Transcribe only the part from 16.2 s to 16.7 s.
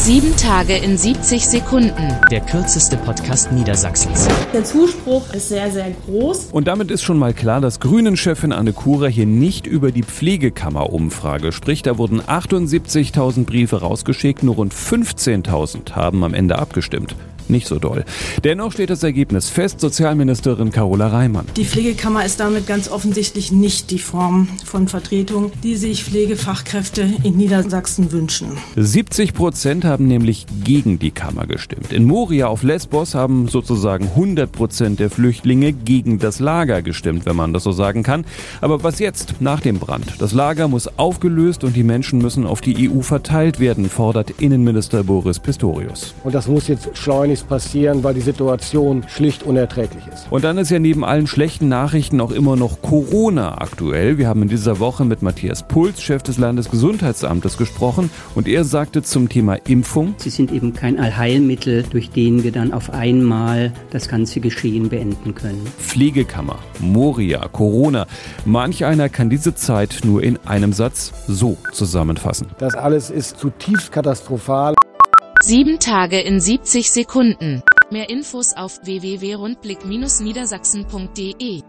am Ende